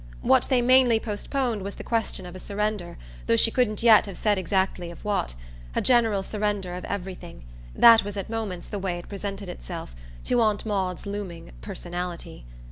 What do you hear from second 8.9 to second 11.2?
it presented itself to Aunt Maud's